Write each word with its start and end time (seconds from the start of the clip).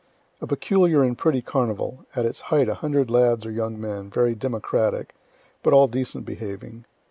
A 0.41 0.47
peculiar 0.47 1.03
and 1.03 1.15
pretty 1.15 1.43
carnival 1.43 2.07
at 2.15 2.25
its 2.25 2.41
height 2.49 2.67
a 2.67 2.73
hundred 2.73 3.11
lads 3.11 3.45
or 3.45 3.51
young 3.51 3.79
men, 3.79 4.09
very 4.09 4.33
democratic, 4.33 5.13
but 5.61 5.73
all 5.73 5.87
decent 5.87 6.25
behaving. 6.25 6.85